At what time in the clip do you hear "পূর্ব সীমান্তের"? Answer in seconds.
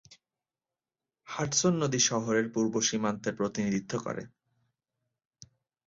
2.53-3.33